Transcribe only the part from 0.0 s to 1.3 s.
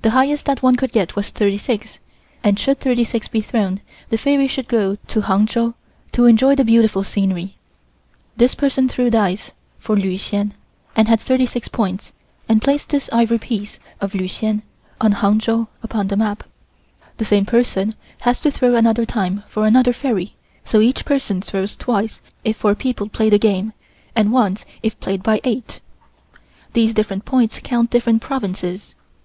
The highest that one could get was